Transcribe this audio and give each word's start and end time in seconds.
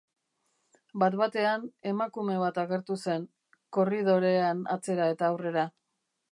Bat-batean, 1.03 1.67
emakume 1.91 2.39
bat 2.45 2.57
agertu 2.63 2.99
zen, 3.03 3.29
korridorean 3.79 4.67
atzera 4.79 5.11
eta 5.17 5.33
aurrera. 5.33 5.71